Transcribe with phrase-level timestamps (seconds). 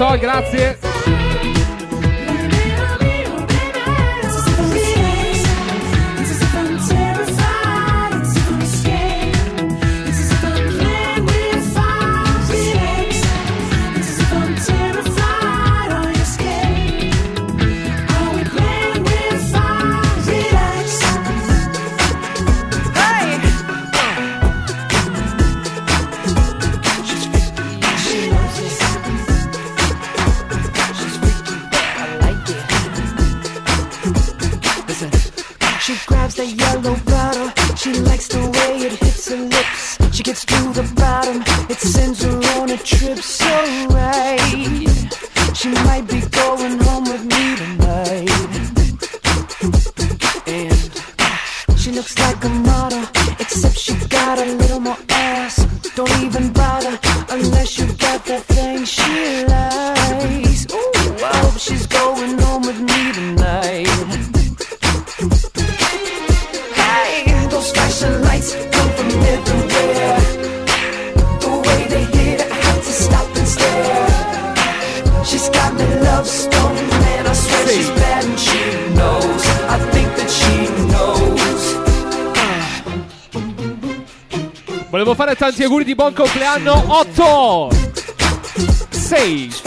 [0.00, 0.79] Sol, grazie.
[55.08, 55.64] ass.
[55.94, 56.98] Don't even bother
[57.30, 60.66] unless you got that thing she likes.
[60.72, 62.89] Ooh, I hope she's going home with me.
[85.00, 87.68] Volevo fare tanti auguri di buon compleanno 8
[88.90, 89.62] 6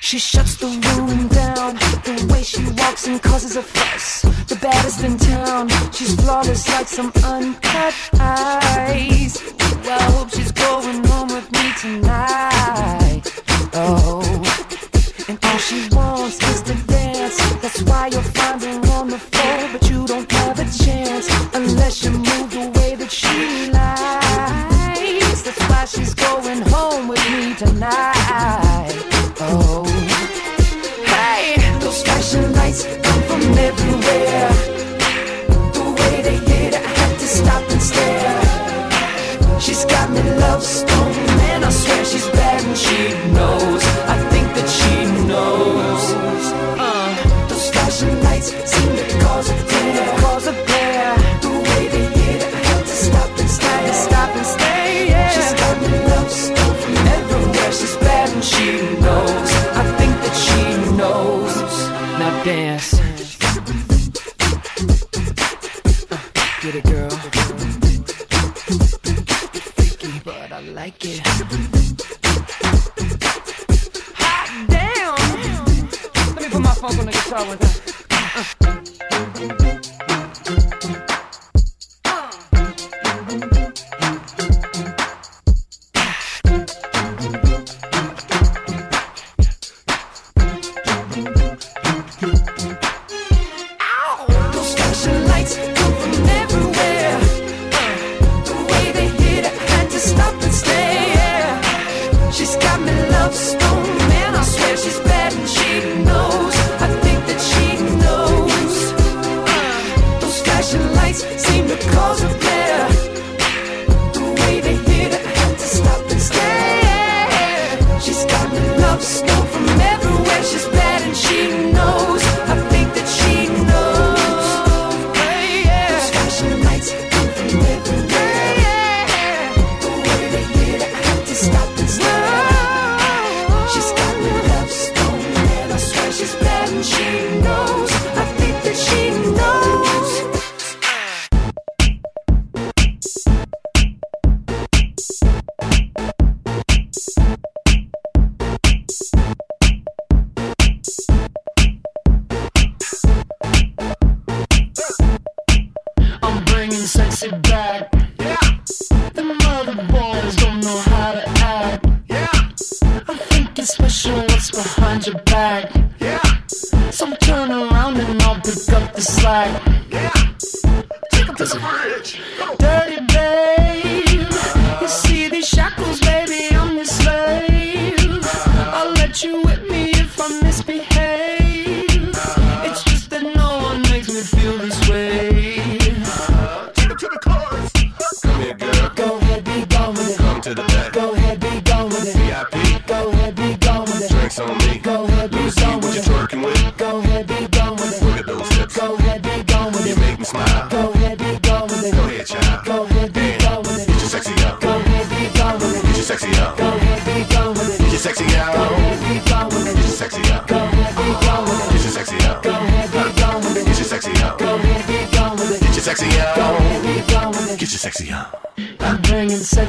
[0.00, 1.78] She shuts the room down.
[2.04, 4.20] The way she walks and causes a fuss.
[4.48, 5.70] The baddest in town.
[5.92, 9.40] She's flawless like some uncut eyes.
[9.82, 13.22] Well, I hope she's going home with me tonight.
[13.72, 14.61] Oh.
[18.12, 22.50] you'll find her on the floor, but you don't have a chance unless you move
[22.50, 25.42] the way that she likes.
[25.42, 28.81] That's why she's going home with me tonight.
[70.24, 71.20] but I like it.
[74.14, 76.34] Hot damn!
[76.34, 77.72] Let me put my funk on the guitar with her.
[78.10, 78.68] Uh.
[78.68, 78.81] uh.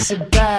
[0.04, 0.53] Sit back.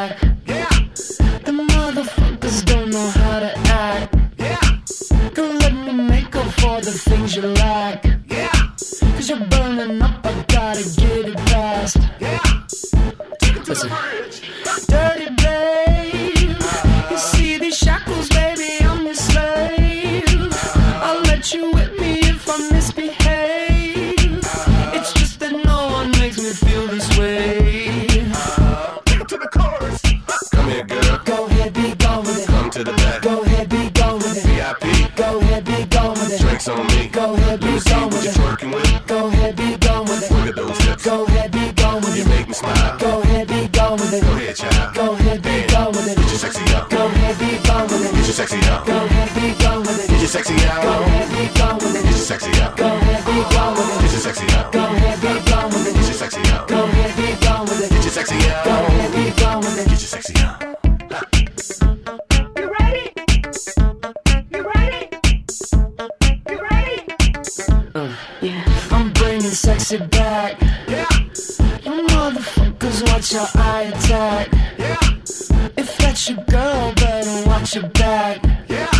[76.24, 78.42] watch you go, better watch your back.
[78.68, 78.90] Yeah.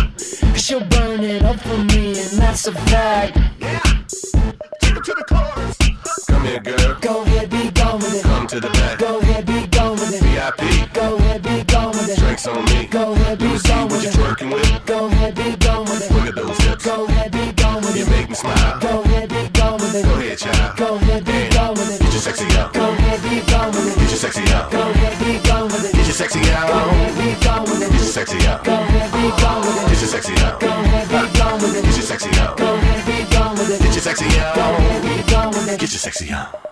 [0.55, 3.37] She'll burn it up for me, and that's a fact.
[3.59, 3.79] Yeah.
[4.81, 5.77] Take her to the chorus.
[6.27, 6.97] Come here, girl.
[7.01, 8.23] Go ahead, be gone with it.
[8.23, 8.99] Come to the back.
[8.99, 10.21] Go ahead, be gone with it.
[10.23, 10.93] VIP.
[10.93, 12.19] Go ahead, be gone with it.
[12.19, 12.85] Drinks on me.
[12.85, 13.13] Go
[30.21, 30.59] sexy out.
[30.59, 31.83] Go ahead, be gone with it.
[31.83, 32.57] Get your sexy out.
[32.57, 33.81] Go ahead, be gone with it.
[33.81, 34.55] Get your sexy out.
[34.55, 35.79] Go ahead, be gone with it.
[35.79, 36.64] Get your sexy out.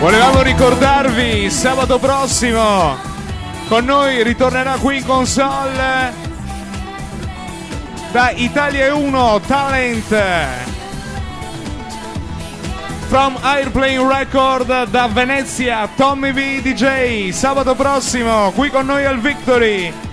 [0.00, 2.96] Volevamo ricordarvi sabato prossimo
[3.66, 6.12] con noi ritornerà qui in console
[8.12, 10.16] da Italia 1 Talent.
[13.08, 20.07] From Airplane Record da Venezia Tommy V DJ sabato prossimo qui con noi al Victory.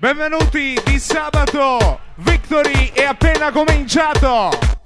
[0.00, 4.77] Benvenuti di sabato, Victory è appena cominciato!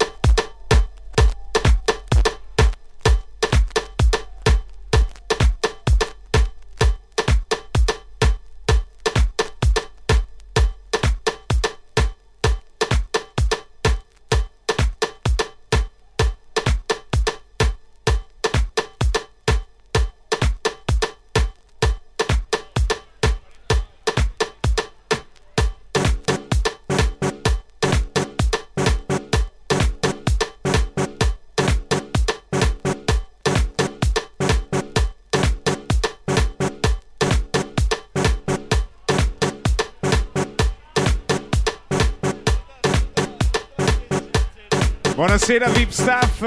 [45.33, 46.45] Buonasera VIP Staff.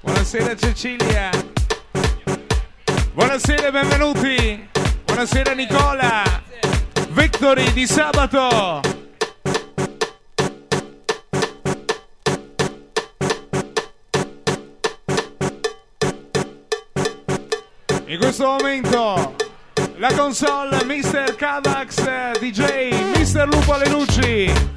[0.00, 1.30] Buonasera Cecilia.
[3.12, 4.68] Buonasera e benvenuti.
[5.04, 6.24] Buonasera Nicola.
[7.10, 8.80] Victory di sabato.
[18.06, 19.36] In questo momento
[19.98, 21.36] la console Mr.
[21.36, 23.46] Cavax eh, DJ Mr.
[23.46, 24.75] Lupo Lenucci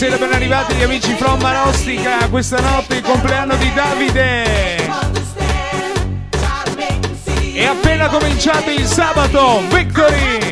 [0.00, 2.26] Buonasera, ben arrivati gli amici from Marostica.
[2.30, 4.76] Questa notte il compleanno di Davide.
[7.52, 10.49] È appena cominciato il sabato, Victory!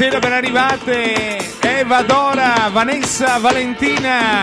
[0.00, 4.40] Buonasera, ben arrivate Eva Dora, Vanessa, Valentina.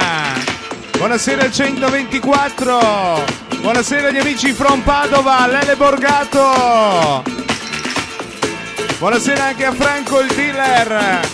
[0.96, 3.26] Buonasera 124.
[3.62, 7.24] Buonasera gli amici from Padova, Lele Borgato.
[9.00, 11.28] Buonasera anche a Franco il dealer.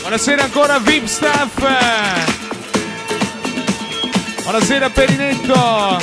[0.00, 1.62] Buonasera ancora VIP Staff.
[4.44, 5.98] Buonasera Perinetto.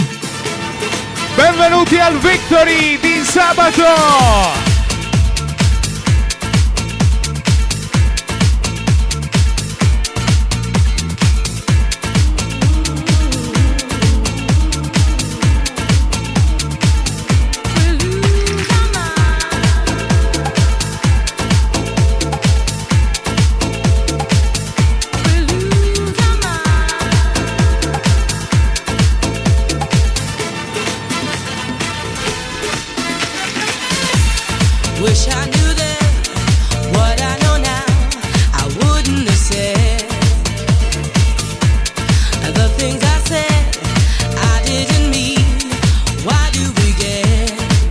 [1.33, 4.66] Benvenuti al Victory di sabato.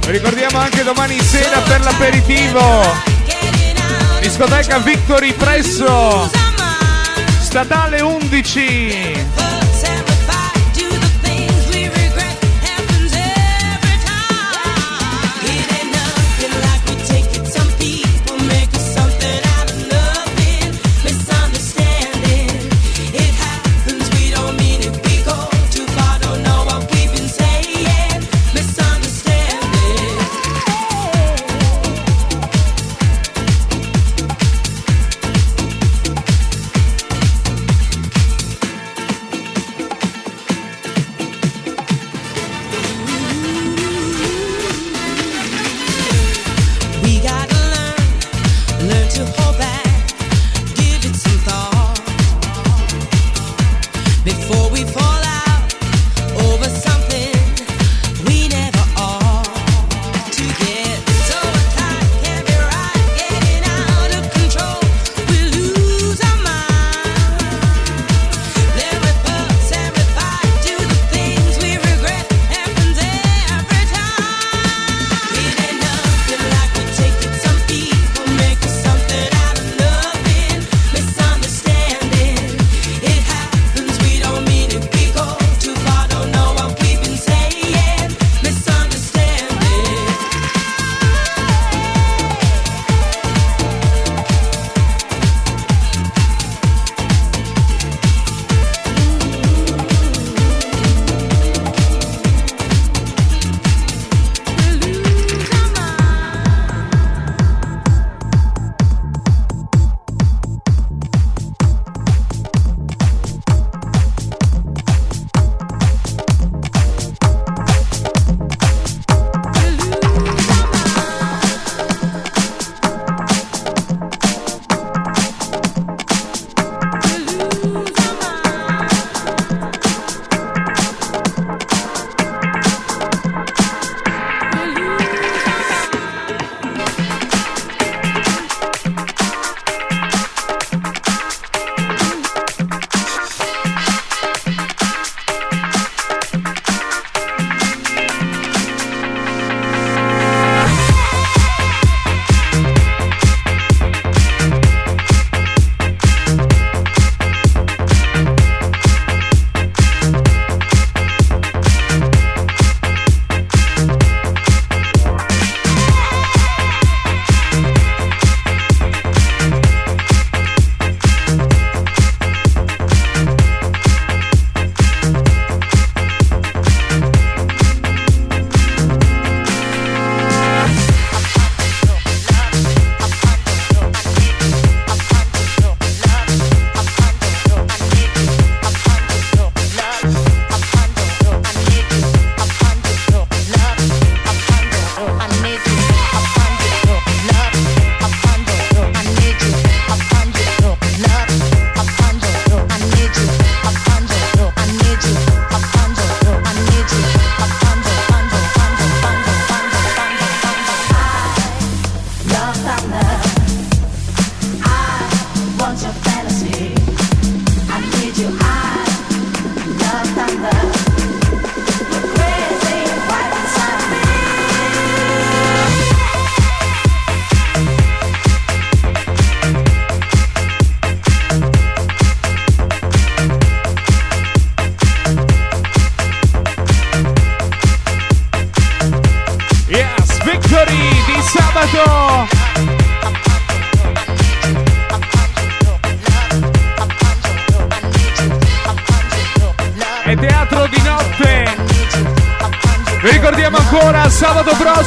[0.07, 2.83] Ricordiamo anche domani sera per l'aperitivo.
[4.21, 6.31] Discoteca Victory presso
[7.41, 9.56] Statale 11.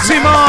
[0.02, 0.49] Vi ricordiamo ancora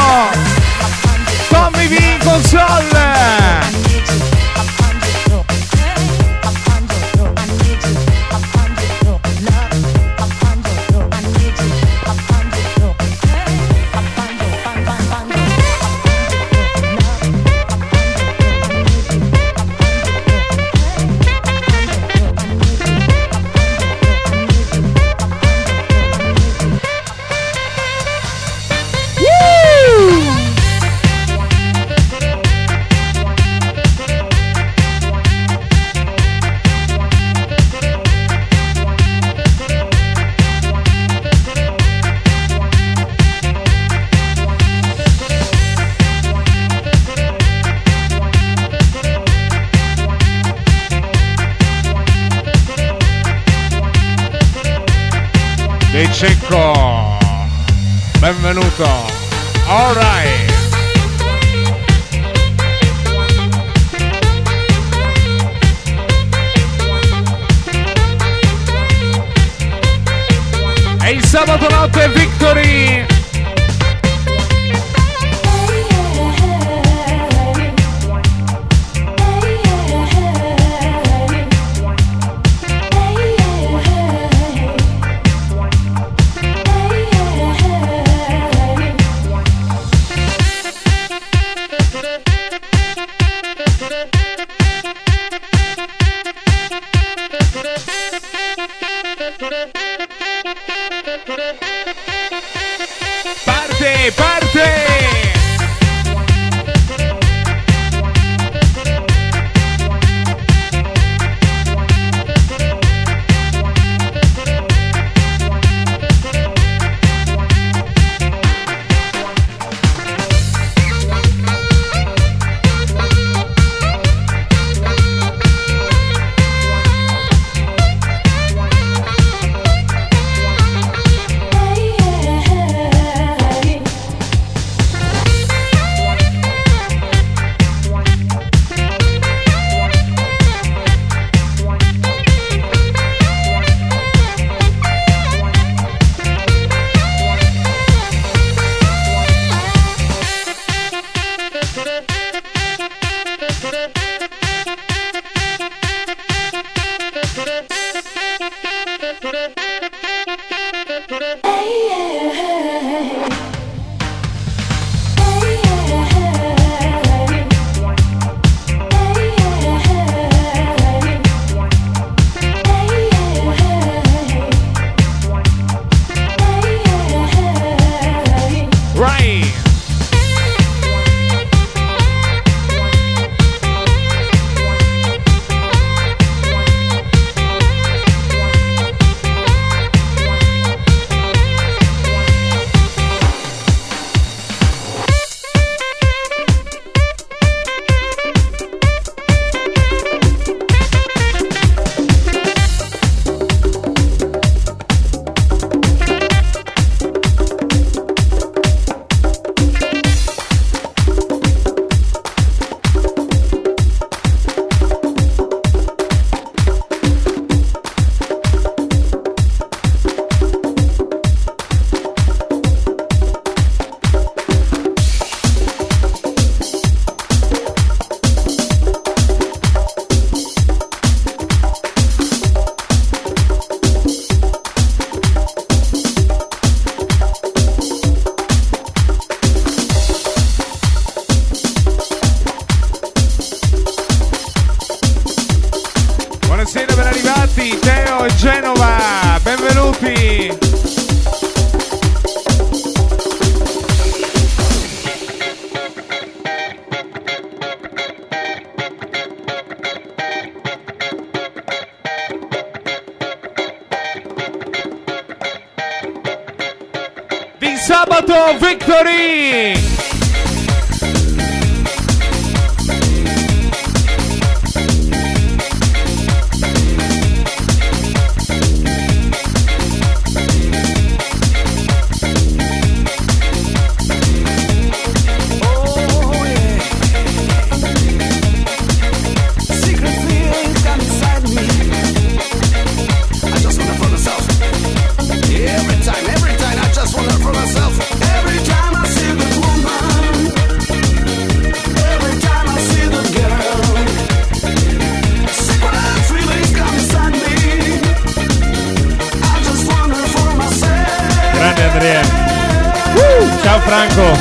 [313.85, 314.37] Franco.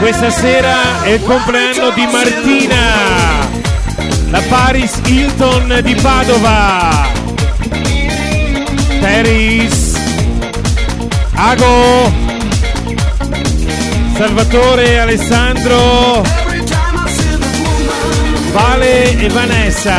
[0.00, 2.76] Questa sera è il compleanno di Martina,
[4.30, 7.08] la Paris Hilton di Padova.
[9.00, 9.94] Paris,
[11.34, 12.12] Ago,
[14.16, 16.22] Salvatore, Alessandro,
[18.52, 19.96] Vale e Vanessa,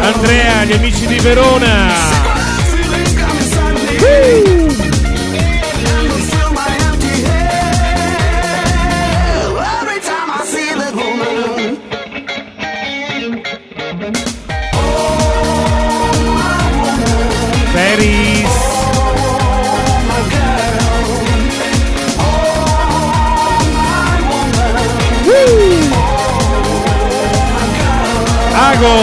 [0.00, 2.30] Andrea, gli amici di Verona.
[4.04, 4.61] Every
[28.72, 28.96] Ago!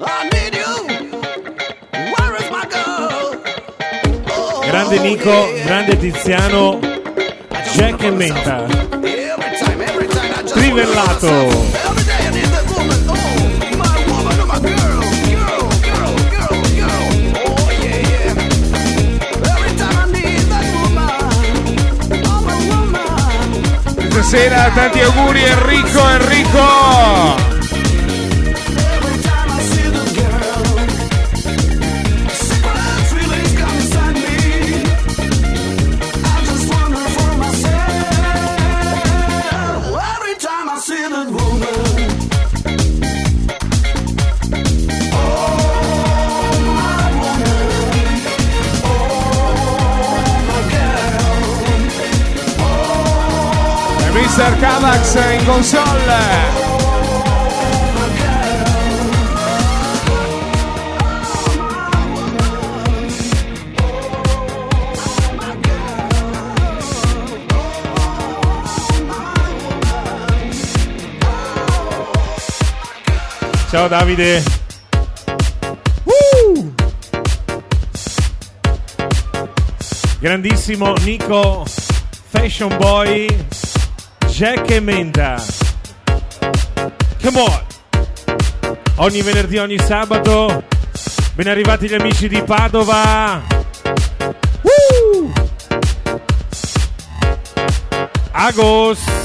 [0.00, 0.72] I need you.
[2.12, 3.40] Where is my girl?
[4.68, 6.80] Grande Nico, grande Tiziano,
[7.74, 8.66] Jack e Menta.
[10.52, 12.01] Trivellato.
[24.32, 24.42] Woman.
[24.42, 27.51] Questa sera tanti auguri Enrico, Enrico!
[54.34, 54.56] Mr.
[54.60, 55.90] Cavax in console!
[73.68, 74.42] Ciao Davide.
[76.04, 76.72] Uh!
[80.20, 81.66] Grandissimo Nico,
[82.30, 83.26] Fashion Boy,
[84.42, 85.40] Jack e Menta.
[87.22, 87.62] Come on!
[88.96, 90.64] Ogni venerdì, ogni sabato.
[91.34, 93.40] Ben arrivati gli amici di Padova.
[94.62, 95.32] Uh!
[98.32, 99.21] Agos.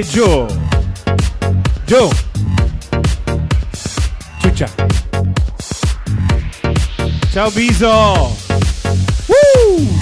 [0.00, 0.46] E Joe.
[1.86, 2.08] Joe.
[4.40, 4.66] Ciuccia.
[7.30, 8.36] Ciao Biso.
[9.26, 9.98] Woo!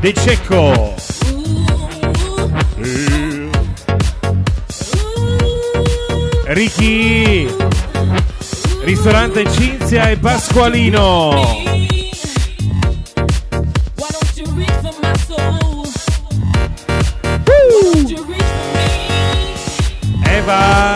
[0.00, 0.94] De Cecco.
[6.46, 7.48] Ricky.
[8.84, 11.83] Ristorante Cinzia e Pasqualino.
[20.44, 20.54] Me?
[20.54, 20.93] Eva.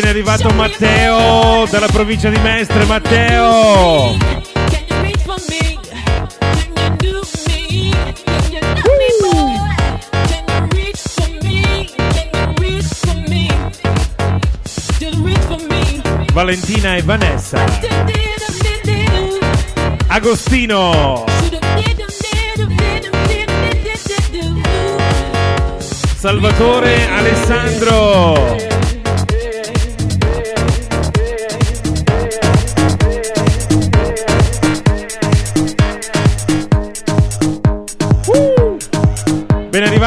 [0.00, 2.84] Ben arrivato Matteo dalla provincia di Mestre.
[2.86, 4.16] Matteo.
[4.70, 5.78] Can you reach for me?
[5.82, 6.70] Can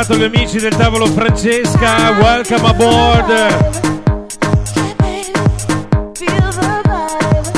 [0.03, 3.29] arrivato gli amici del tavolo Francesca, welcome aboard.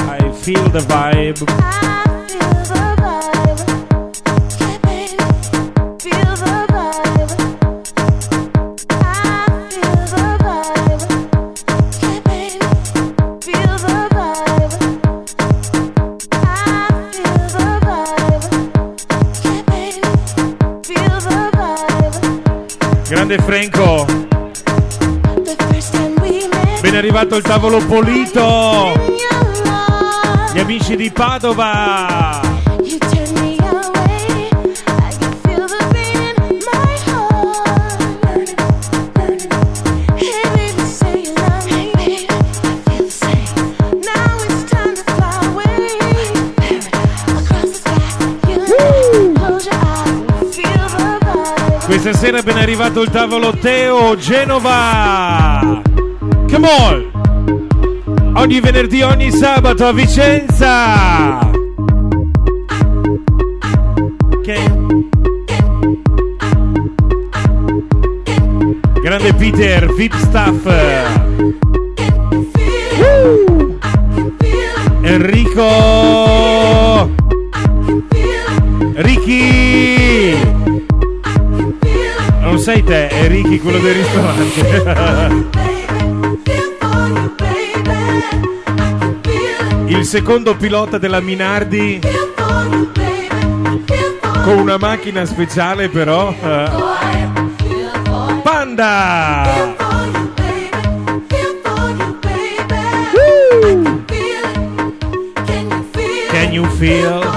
[0.08, 1.75] I feel the vibe.
[23.26, 24.06] Grande Franco.
[26.82, 28.94] Ben arrivato il tavolo pulito.
[30.54, 32.45] Gli amici di Padova.
[52.06, 55.82] Questa sera è ben arrivato il tavolo Teo Genova.
[56.48, 57.12] Come on!
[58.36, 61.40] Ogni venerdì, ogni sabato a Vicenza.
[64.30, 64.54] Ok.
[69.02, 70.64] Grande Peter, VIP staff.
[75.02, 75.64] Enrico.
[78.94, 79.95] Ricky.
[82.66, 85.44] Sei te, è Ricky quello del ristorante.
[89.86, 92.02] Il secondo pilota della Minardi
[94.42, 96.34] con una macchina speciale però.
[96.42, 96.72] eh.
[98.42, 99.76] Panda!
[103.14, 104.04] Woo!
[106.32, 107.35] Can you feel?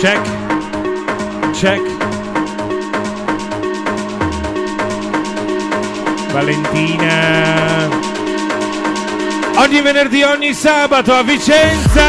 [0.00, 0.22] Check.
[1.52, 1.82] Check.
[6.30, 7.88] Valentina.
[9.56, 12.06] Ogni venerdì, ogni sabato a Vicenza.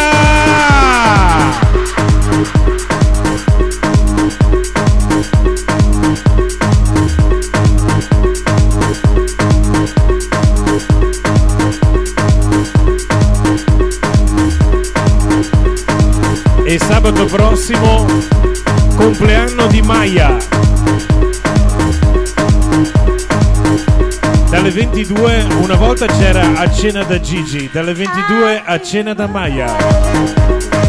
[24.79, 30.88] 22 una volta c'era a cena da Gigi, dalle 22 a cena da Maya.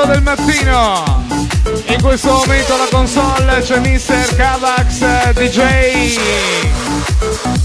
[0.00, 1.26] show del mattino.
[1.86, 4.36] In questo momento la console c'è Mr.
[4.36, 7.59] Kavax eh, DJ.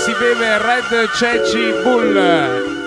[0.00, 2.79] si beve Red Ceci Bull.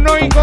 [0.00, 0.37] no, no, no.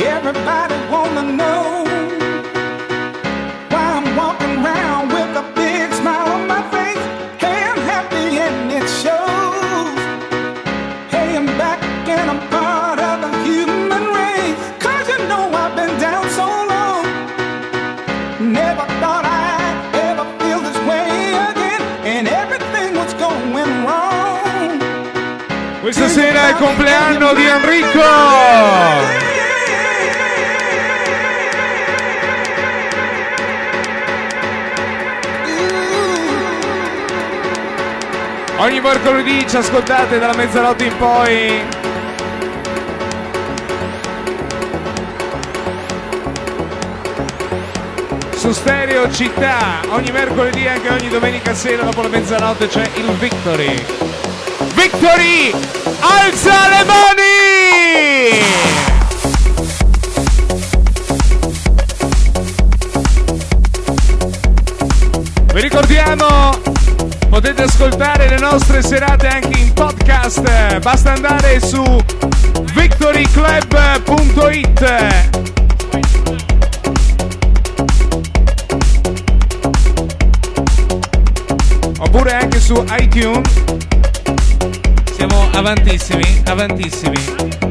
[0.00, 1.82] Everybody wanna know
[3.68, 7.04] why I'm walking around with a big smile on my face.
[7.42, 9.98] Hey, I'm happy and it shows.
[11.10, 14.62] Hey, I'm back and I'm part of the human race.
[14.78, 17.04] Cause you know I've been down so long.
[18.52, 21.82] Never thought I'd ever feel this way again.
[22.06, 24.78] And everything was going wrong.
[25.80, 29.27] Questa sera è il compleanno di Enrico!
[38.60, 41.62] Ogni mercoledì ci ascoltate dalla mezzanotte in poi.
[48.34, 53.06] Su Stereo Città, ogni mercoledì e anche ogni domenica sera dopo la mezzanotte c'è il
[53.12, 53.84] Victory.
[54.74, 55.52] Victory!
[56.00, 57.26] Alza le mani!
[65.52, 66.67] Vi ricordiamo,
[67.28, 70.78] potete ascoltare le nostre serate anche in podcast.
[70.80, 71.82] Basta andare su
[72.74, 75.56] victoryclub.it.
[81.98, 83.62] Oppure anche su iTunes.
[85.14, 87.67] Siamo avantissimi, avantissimi.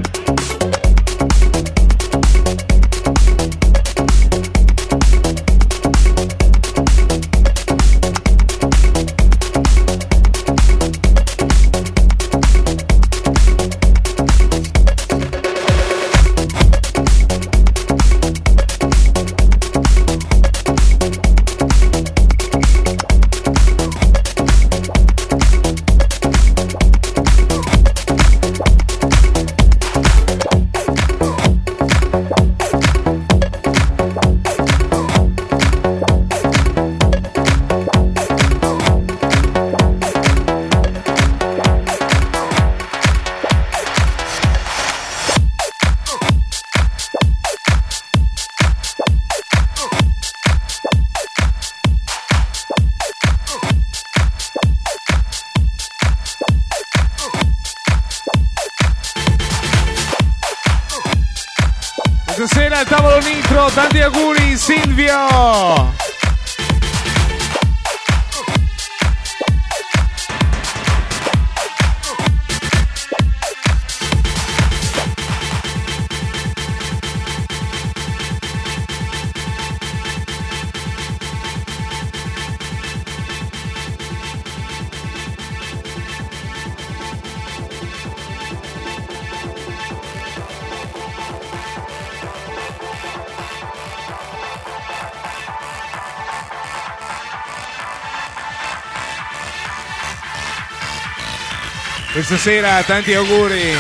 [102.28, 103.74] Questa sera tanti auguri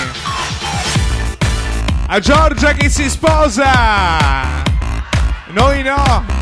[2.08, 4.42] a Giorgia che si sposa!
[5.48, 6.37] Noi no!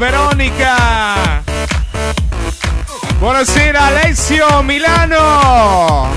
[0.00, 1.42] Veronica.
[3.18, 6.10] Buonasera Alessio Milano.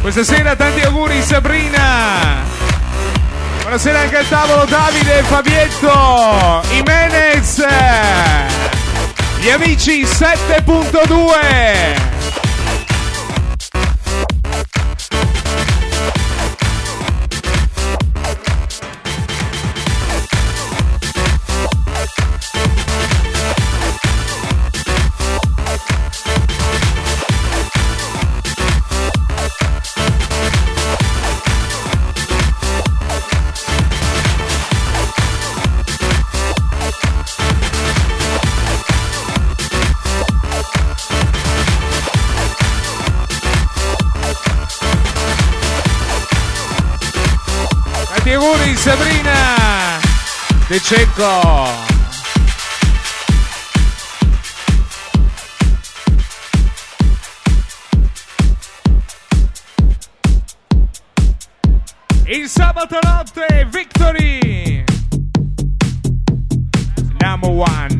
[0.00, 2.42] Questa sera tanti auguri Sabrina.
[3.60, 7.64] Buonasera anche al tavolo Davide Fabietto Jimenez.
[9.38, 12.09] Gli amici 7.2.
[51.20, 51.68] Cecco.
[62.24, 64.82] Il sabato notte Victory
[67.18, 67.99] Number one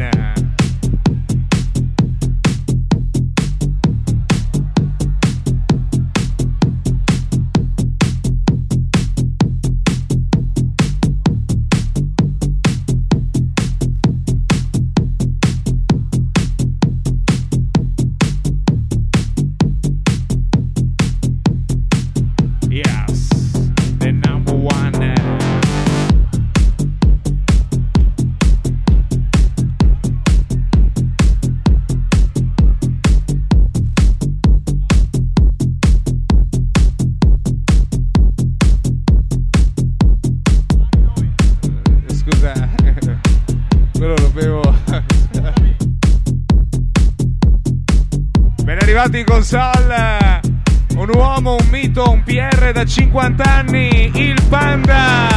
[52.91, 55.28] 50 anni, il Panda.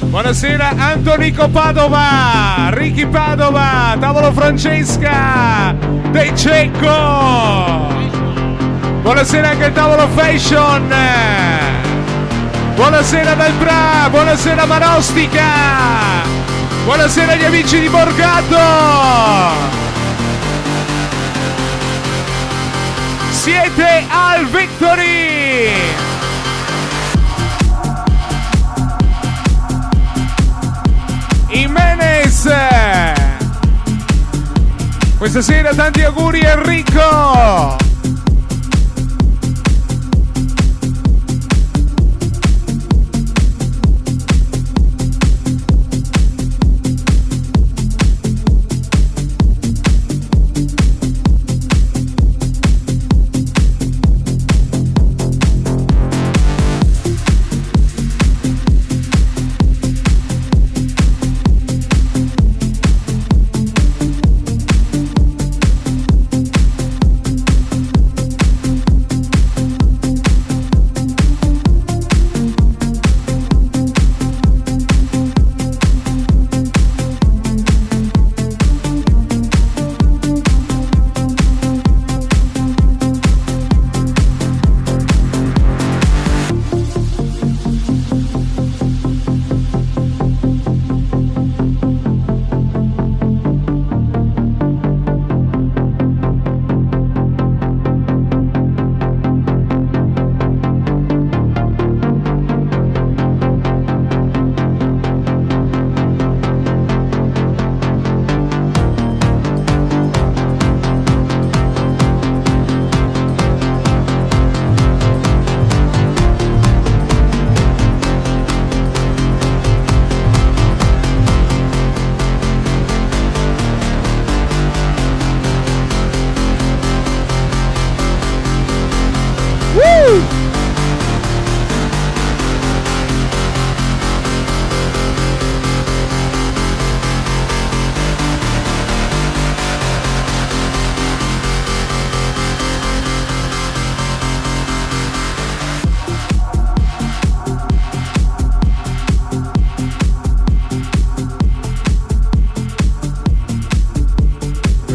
[0.00, 5.74] Buonasera Antonico Padova, Ricky Padova, tavolo Francesca,
[6.10, 7.88] dei Cecco.
[9.00, 10.94] Buonasera anche il tavolo Fashion.
[12.74, 15.42] Buonasera dal Bra, buonasera Manostica.
[16.84, 19.79] Buonasera agli amici di Borgato.
[23.42, 25.70] Siete al Victory!
[31.48, 32.52] Jimenez!
[35.16, 37.79] Questa sera tanti auguri Enrico!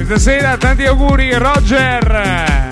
[0.08, 2.65] Questa sera tanti auguri Roger.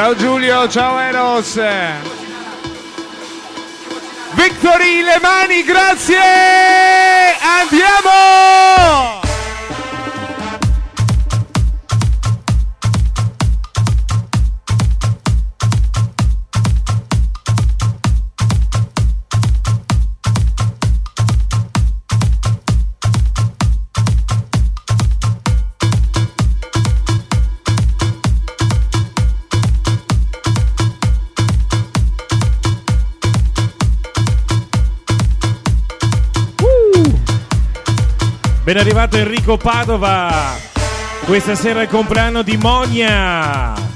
[0.00, 1.60] Ciao Giulio, ciao Eros.
[4.32, 6.16] Victory, le mani, grazie!
[7.60, 9.19] Andiamo!
[38.70, 40.56] Ben arrivato Enrico Padova.
[41.24, 43.89] Questa sera è il compleanno di Monia.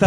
[0.00, 0.06] Il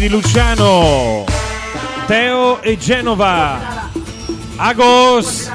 [0.00, 1.26] di Luciano,
[2.06, 3.90] Teo e Genova.
[4.56, 5.50] Agos.